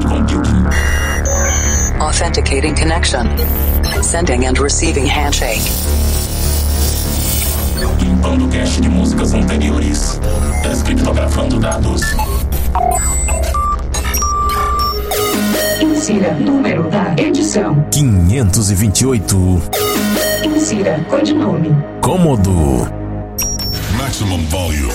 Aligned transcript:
cloud 0.00 0.28
computing. 0.28 0.66
Authenticating 2.00 2.74
connection. 2.74 3.26
Sending 4.02 4.46
and 4.46 4.58
receiving 4.58 5.06
handshake. 5.06 5.62
Limpando 8.00 8.48
cache 8.48 8.80
de 8.80 8.88
músicas 8.88 9.34
anteriores. 9.34 10.20
Descriptografando 10.62 11.58
dados. 11.58 12.02
Insira 15.80 16.34
número 16.34 16.88
da 16.90 17.14
edição. 17.16 17.84
528. 17.90 19.62
Insira 20.44 21.04
codinome. 21.08 21.70
Cômodo. 22.00 22.88
Maximum 23.96 24.44
volume. 24.46 24.92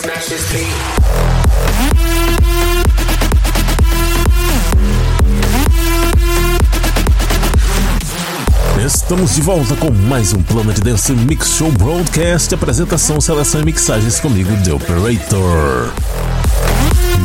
Estamos 8.86 9.36
de 9.36 9.42
volta 9.42 9.78
com 9.78 9.90
mais 9.92 10.34
um 10.34 10.44
Planet 10.44 10.78
Dance 10.80 11.14
Mix 11.14 11.56
Show 11.56 11.72
Broadcast. 11.72 12.54
Apresentação, 12.54 13.22
seleção 13.22 13.62
e 13.62 13.64
mixagens 13.64 14.20
comigo, 14.20 14.50
The 14.62 14.74
Operator. 14.74 15.90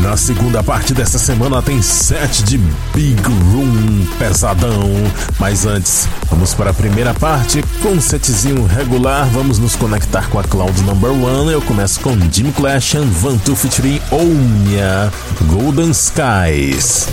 Na 0.00 0.16
segunda 0.16 0.62
parte 0.62 0.94
dessa 0.94 1.18
semana 1.18 1.60
tem 1.60 1.82
set 1.82 2.44
de 2.44 2.58
Big 2.94 3.20
Room 3.24 4.06
pesadão. 4.20 4.88
Mas 5.40 5.66
antes, 5.66 6.06
vamos 6.30 6.54
para 6.54 6.70
a 6.70 6.74
primeira 6.74 7.12
parte 7.12 7.64
com 7.82 7.88
um 7.88 8.00
setzinho 8.00 8.64
regular. 8.64 9.28
Vamos 9.32 9.58
nos 9.58 9.74
conectar 9.74 10.28
com 10.28 10.38
a 10.38 10.44
Cloud 10.44 10.80
Number 10.82 11.10
One. 11.10 11.50
Eu 11.50 11.62
começo 11.62 11.98
com 11.98 12.16
Jim 12.30 12.52
Clash 12.52 12.94
and 12.94 13.06
Vantu 13.06 13.56
featuring 13.56 14.00
Omnia 14.12 15.12
Golden 15.48 15.90
Skies. 15.90 17.08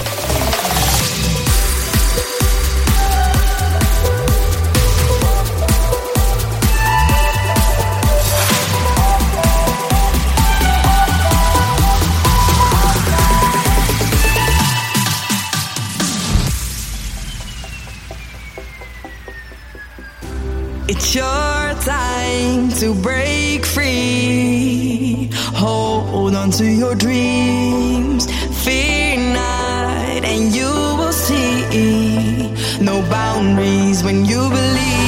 It's 20.97 21.13
your 21.13 21.73
time 21.83 22.69
to 22.79 22.93
break 22.93 23.65
free. 23.65 25.29
Hold 25.53 26.35
on 26.35 26.51
to 26.51 26.65
your 26.65 26.95
dreams. 26.95 28.25
Fear 28.63 29.17
not, 29.33 30.23
and 30.23 30.55
you 30.55 30.71
will 30.97 31.11
see 31.11 32.49
no 32.81 33.01
boundaries 33.09 34.03
when 34.05 34.23
you 34.23 34.49
believe. 34.49 35.04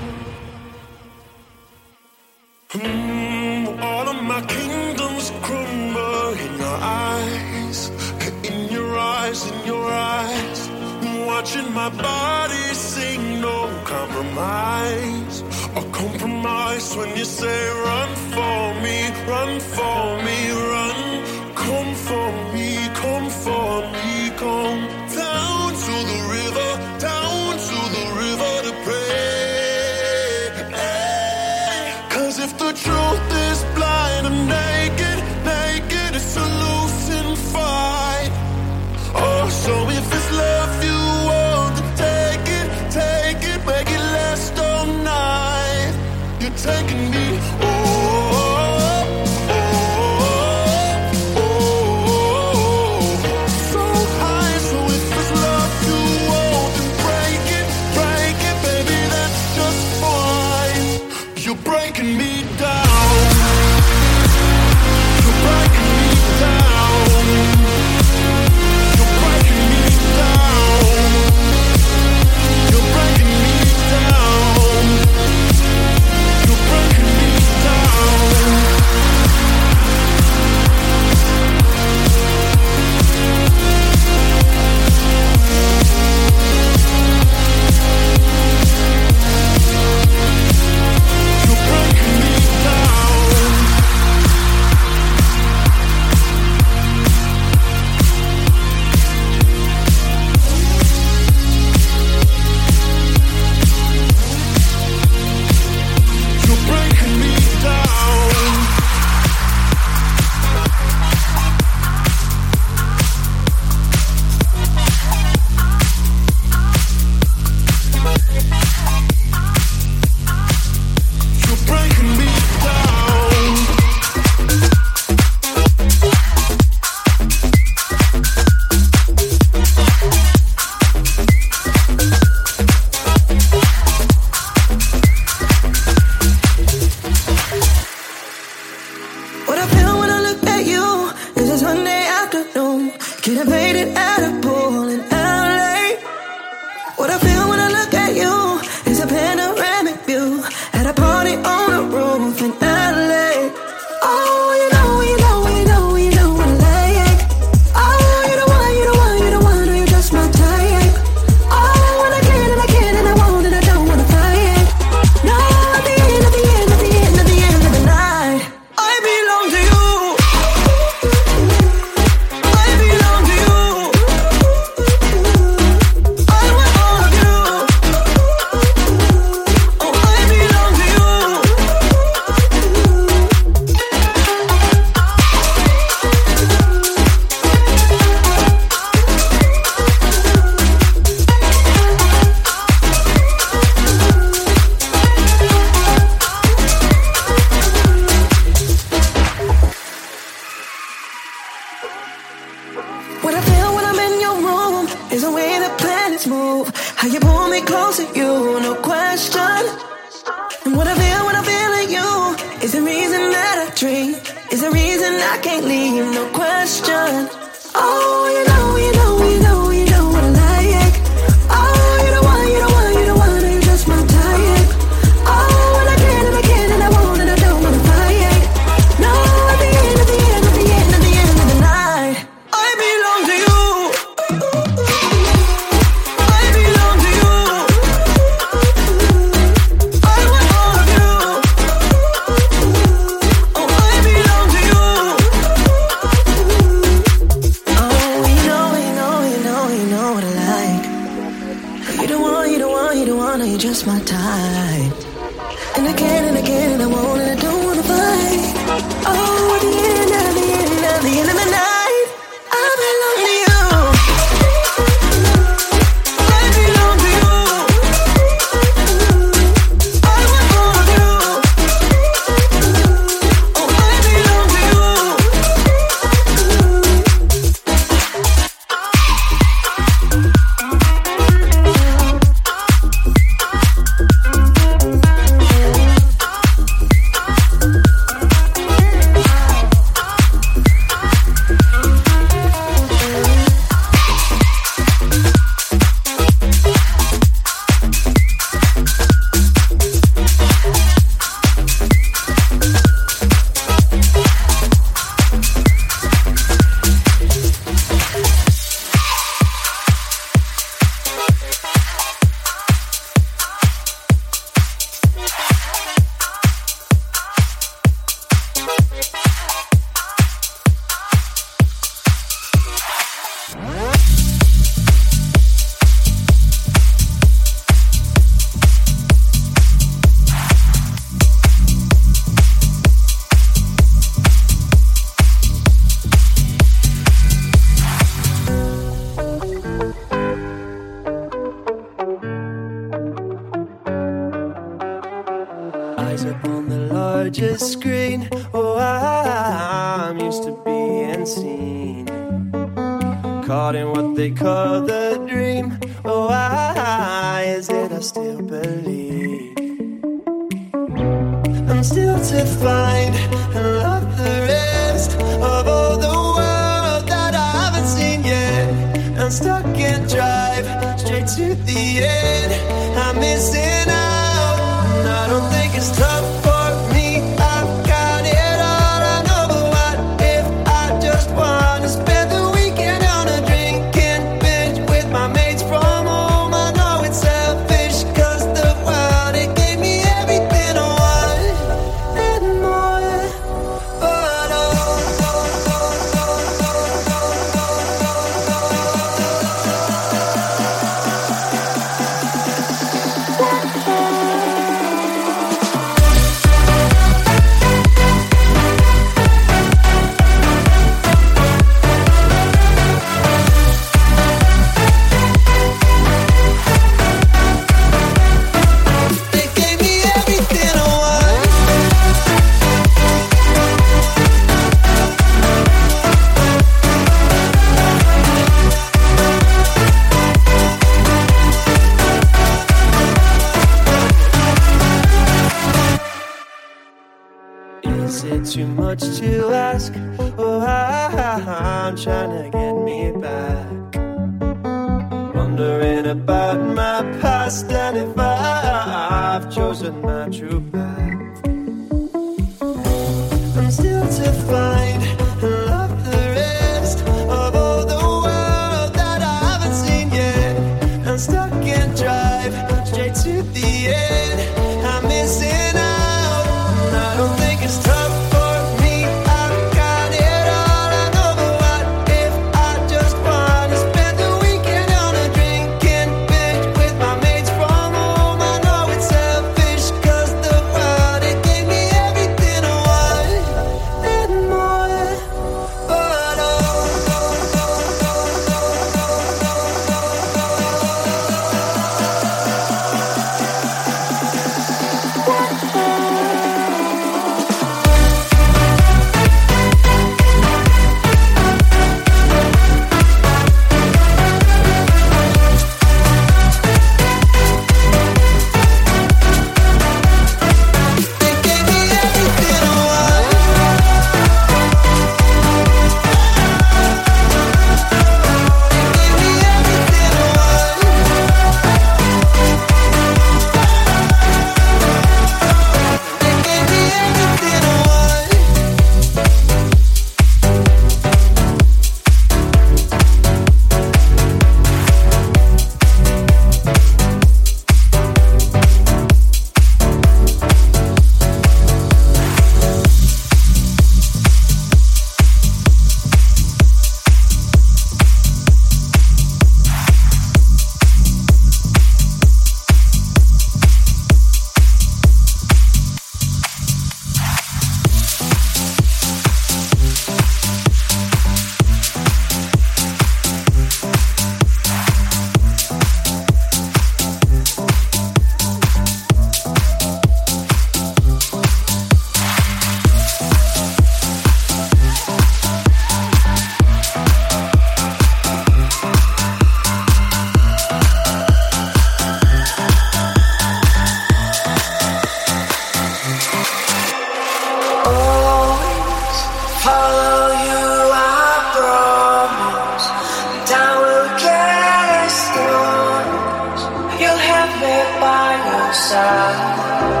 outside. 598.71 600.00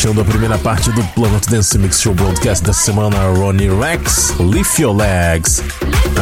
fechando 0.00 0.22
a 0.22 0.24
primeira 0.24 0.56
parte 0.56 0.90
do 0.92 1.04
Planet 1.08 1.46
Dance 1.50 1.76
Mix 1.76 2.00
Show 2.00 2.14
Broadcast 2.14 2.64
da 2.64 2.72
semana, 2.72 3.18
Ronnie 3.36 3.68
Rex, 3.68 4.34
Lift 4.40 4.78
Your 4.78 4.96
Legs. 4.96 5.62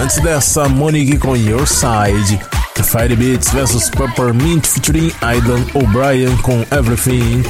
Antes 0.02 0.20
dessa, 0.20 0.68
Monique 0.68 1.16
com 1.16 1.36
Your 1.36 1.64
Side, 1.64 2.40
Fire 2.82 3.14
Beats 3.14 3.52
vs 3.52 3.88
Peppermint 3.90 4.66
featuring 4.66 5.12
Aidan 5.22 5.64
O'Brien 5.74 6.36
com 6.38 6.66
Everything. 6.76 7.44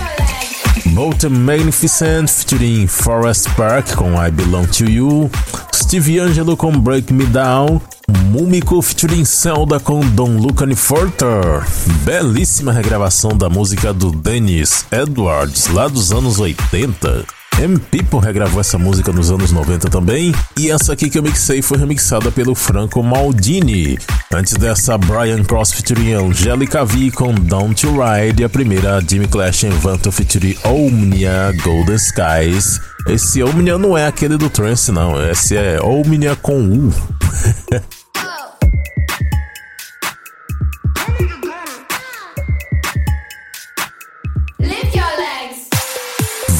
Bolton 0.93 1.31
Magnificent 1.31 2.29
featuring 2.29 2.87
Forest 2.87 3.49
Park 3.57 3.95
com 3.95 4.13
I 4.23 4.31
Belong 4.31 4.67
to 4.67 4.85
You, 4.85 5.31
Steve 5.75 6.21
Angelo 6.21 6.59
com 6.59 6.79
Break 6.79 7.11
Me 7.11 7.25
Down, 7.25 7.81
Múmico 8.09 8.81
featuring 8.81 9.25
Zelda 9.25 9.79
com 9.81 10.01
Don't 10.01 10.41
Look 10.41 10.63
Any 10.63 10.77
Further. 10.77 11.65
Belíssima 12.05 12.73
regravação 12.73 13.37
da 13.37 13.49
música 13.49 13.93
do 13.93 14.11
Dennis 14.11 14.87
Edwards 14.91 15.67
lá 15.69 15.89
dos 15.89 16.13
anos 16.13 16.39
80. 16.39 17.25
M 17.61 17.79
People 17.79 18.21
regravou 18.21 18.61
essa 18.61 18.79
música 18.79 19.11
nos 19.11 19.31
anos 19.31 19.51
90 19.51 19.91
também, 19.91 20.33
e 20.57 20.71
essa 20.71 20.93
aqui 20.93 21.11
que 21.11 21.19
eu 21.19 21.23
mixei 21.23 21.61
foi 21.61 21.77
remixada 21.77 22.31
pelo 22.31 22.55
Franco 22.55 23.03
Maldini. 23.03 23.99
Antes 24.33 24.55
dessa, 24.55 24.97
Brian 24.97 25.43
Cross 25.43 25.73
featuring 25.73 26.13
Angelica 26.13 26.85
V 26.85 27.11
com 27.11 27.35
Down 27.35 27.75
to 27.75 27.89
Ride, 28.01 28.43
e 28.43 28.45
a 28.45 28.49
primeira 28.49 29.01
Jimmy 29.01 29.27
Clash 29.27 29.65
em 29.65 29.71
Vanto 29.71 30.13
featuring 30.13 30.57
Omnia 30.65 31.53
Golden 31.65 31.97
Skies. 31.97 32.81
Esse 33.09 33.43
Omnia 33.43 33.77
não 33.77 33.99
é 33.99 34.07
aquele 34.07 34.37
do 34.37 34.49
trance 34.49 34.93
não, 34.93 35.21
esse 35.29 35.57
é 35.57 35.81
Omnia 35.83 36.37
com 36.37 36.61
U. 36.61 36.93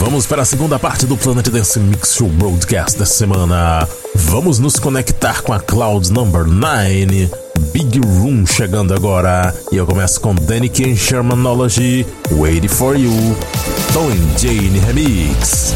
Vamos 0.09 0.25
para 0.25 0.41
a 0.41 0.45
segunda 0.47 0.79
parte 0.79 1.05
do 1.05 1.19
Planet 1.19 1.47
Dance 1.51 1.79
Mix 1.79 2.15
Show 2.15 2.31
Broadcast 2.31 2.99
dessa 2.99 3.13
semana. 3.13 3.87
Vamos 4.15 4.59
nos 4.59 4.79
conectar 4.79 5.43
com 5.43 5.53
a 5.53 5.61
Cloud 5.61 6.11
Number 6.11 6.47
9. 6.47 7.31
Big 7.75 8.01
Room 8.01 8.47
chegando 8.47 8.95
agora. 8.95 9.55
E 9.71 9.77
eu 9.77 9.85
começo 9.85 10.19
com 10.19 10.35
Danny 10.35 10.71
King 10.71 10.97
Shermanology, 10.97 12.07
Waiting 12.31 12.69
for 12.69 12.97
You, 12.97 13.13
Tom 13.93 14.09
Jane 14.39 14.79
Remix. 14.79 15.75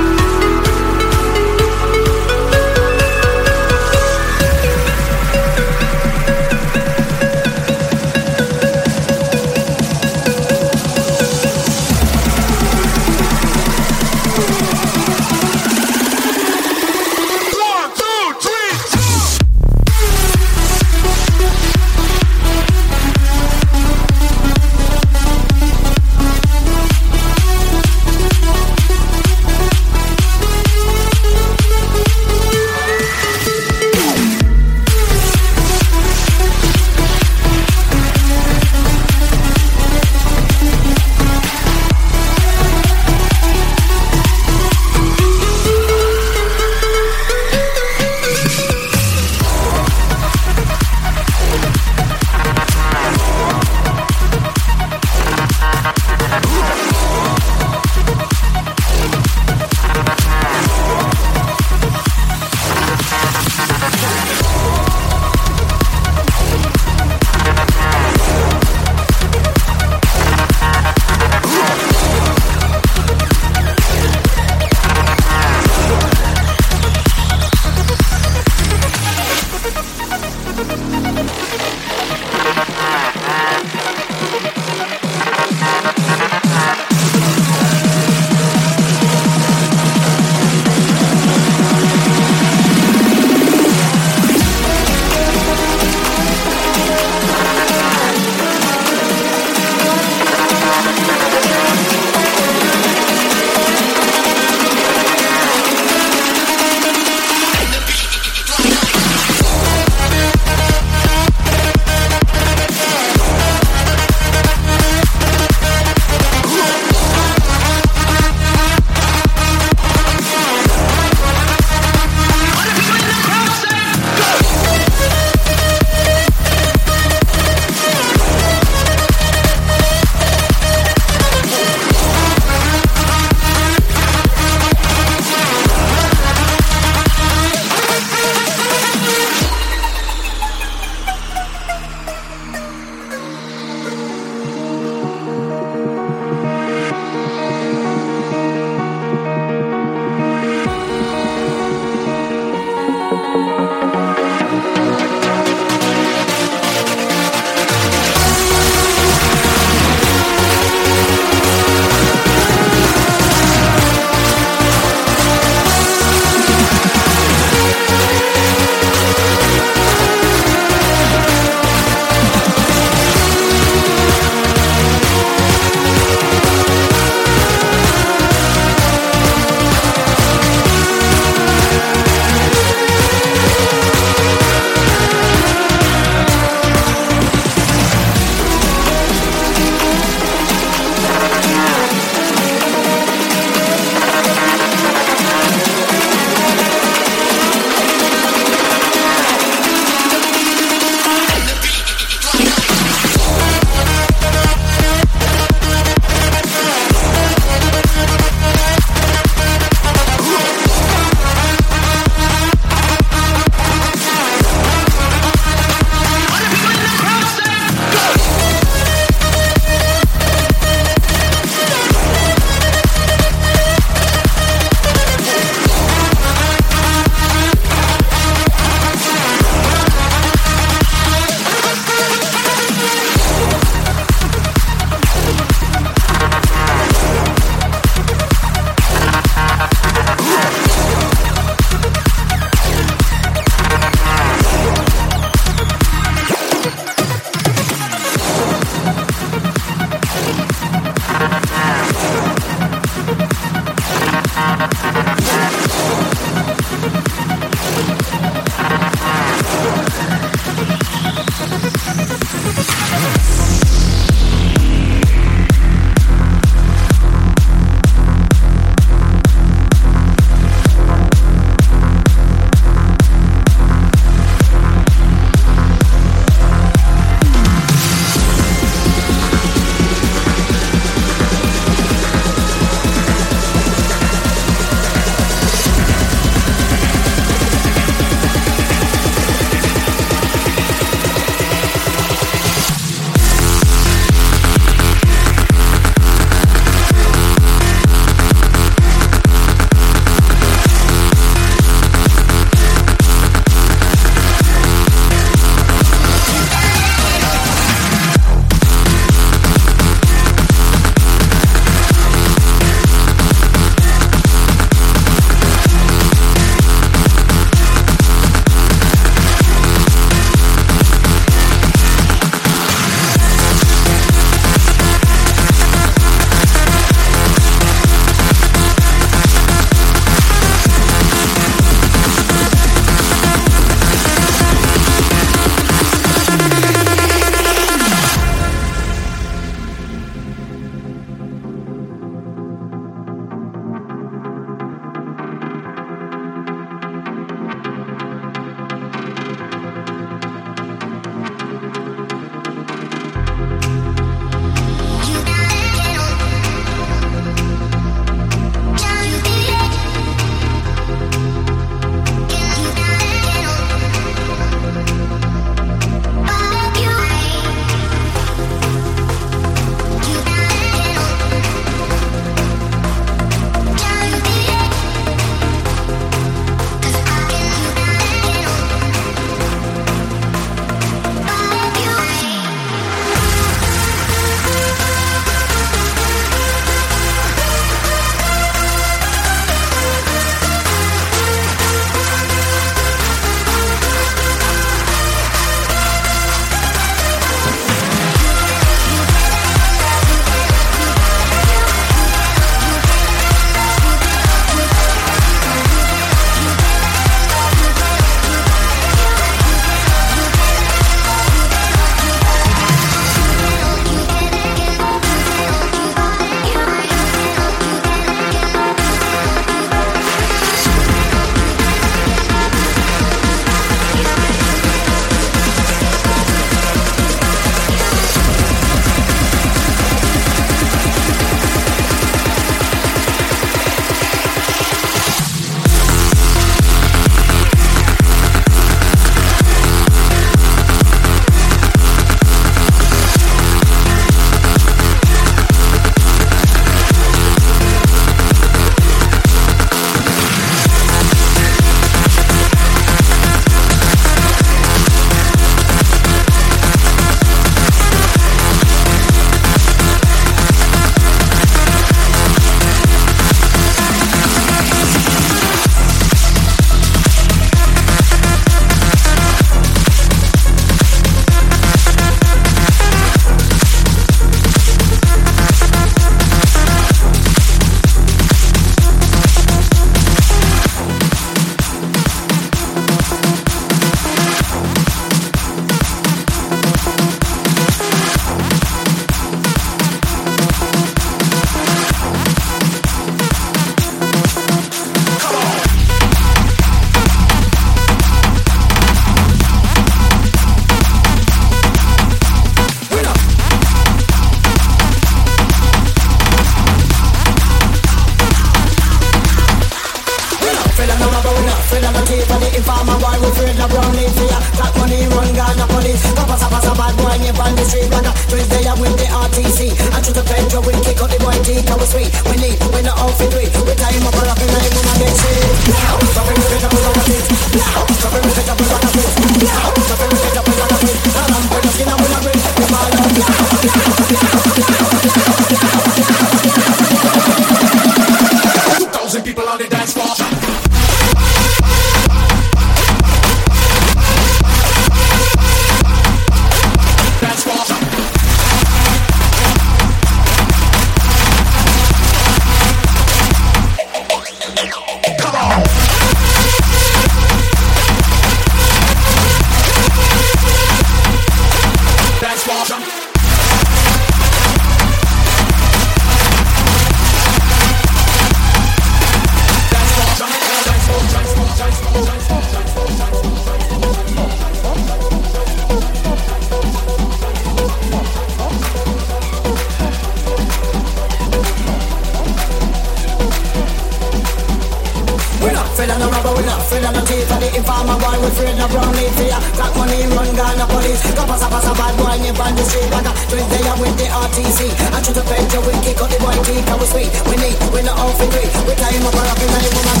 it, 596.61 596.69
I 596.69 596.75
sweet. 596.85 597.11
We 597.29 597.35
need, 597.37 597.57
we 597.73 597.81
not 597.83 597.97
all 597.99 598.13
for 598.13 598.29
free. 598.31 598.49
We're 598.65 598.75
tying 598.75 599.03
up 599.05 599.15
our 599.15 599.27
up 599.27 599.37
in 599.37 599.49
a. 599.49 599.69
woman. 599.75 600.00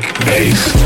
Music 0.00 0.24
Bass. 0.24 0.80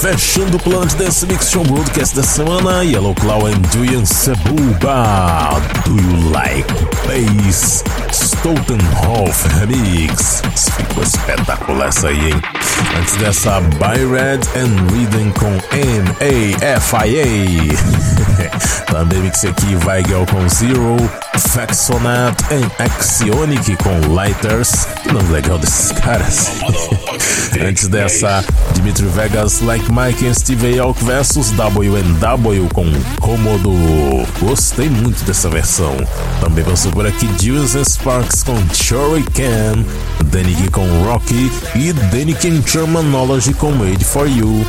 Fechando 0.00 0.56
o 0.58 0.60
plano 0.60 0.86
de 0.86 0.96
Dance 0.96 1.24
Mix 1.26 1.50
Show 1.50 1.64
Broadcast 1.64 2.14
da 2.14 2.22
semana, 2.22 2.84
Yellow 2.84 3.14
Claw 3.14 3.46
and 3.46 3.62
Julian 3.72 4.04
Sabuba. 4.04 5.60
Do 5.84 5.96
You 5.96 6.30
Like 6.30 6.72
Bass? 7.06 7.82
Stoutenhoff 8.12 9.46
Remix. 9.60 10.42
Ficou 10.76 11.02
espetacular 11.02 11.88
essa 11.88 12.08
aí, 12.08 12.32
hein? 12.32 12.42
Antes 12.98 13.16
dessa, 13.16 13.60
By 13.60 14.04
Red 14.10 14.40
and 14.56 14.92
Reading 14.92 15.30
com 15.32 15.52
M 15.72 16.08
A 16.20 16.64
F 16.76 16.96
I 16.96 17.20
A, 17.20 18.84
Também 18.92 19.20
mix 19.20 19.44
aqui 19.44 19.76
Weigel 19.84 20.26
com 20.26 20.48
Zero, 20.48 20.96
Faxonat 21.50 22.36
e 22.50 22.82
Axionic 22.82 23.76
com 23.76 24.12
Lighters. 24.12 24.86
Que 25.02 25.12
nome 25.12 25.32
legal 25.32 25.58
desses 25.58 25.92
caras. 25.92 26.50
Antes 27.60 27.88
dessa, 27.88 28.44
Dimitri 28.74 29.06
Vegas, 29.06 29.60
Like 29.60 29.90
Mike 29.92 30.24
e 30.24 30.34
Steve 30.34 30.78
Aoki 30.78 31.04
versus 31.04 31.50
WNW 31.52 32.68
com 32.72 32.86
Cômodo. 33.20 33.70
Gostei 34.40 34.88
muito 34.88 35.24
dessa 35.24 35.48
versão. 35.48 35.96
Também 36.40 36.64
passou 36.64 36.90
por 36.90 37.06
aqui 37.06 37.28
Jules 37.40 37.76
Sparks 37.86 38.42
com 38.42 38.56
Sherry, 38.74 39.22
Cam, 39.34 39.84
Danny 40.26 40.68
com 40.70 40.86
Rocky 41.04 41.50
e 41.76 41.92
Danik 41.92 42.62
Germanology 42.66 43.54
com 43.54 43.70
Made 43.72 44.04
For 44.04 44.28
You. 44.28 44.64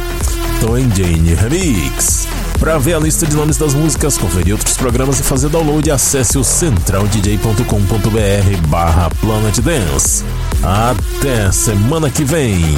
Tom 0.61 0.89
Jane 0.95 1.33
Remix. 1.35 2.24
Para 2.59 2.77
ver 2.77 2.95
a 2.95 2.99
lista 2.99 3.25
de 3.25 3.35
nomes 3.35 3.57
das 3.57 3.73
músicas, 3.73 4.17
conferir 4.17 4.53
outros 4.53 4.77
programas 4.77 5.19
e 5.19 5.23
fazer 5.23 5.49
download, 5.49 5.89
acesse 5.91 6.37
o 6.37 6.43
centraldj.com.br 6.43 8.67
barra 8.67 9.09
Planet 9.21 9.59
Dance. 9.59 10.23
Até 10.63 11.51
semana 11.51 12.09
que 12.09 12.23
vem! 12.23 12.77